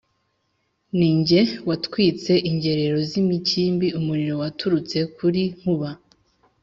[0.97, 5.89] Ni jye watwitse ingerero z’imikimbi, umuriro waturutse kuli Nkuba,